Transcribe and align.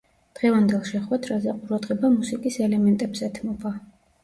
დღევანდელ 0.37 0.79
შეხვედრაზე, 0.91 1.53
ყურადღება 1.59 2.13
მუსიკის 2.15 2.59
ელემენტებს 2.69 3.25
ეთმობა. 3.31 3.79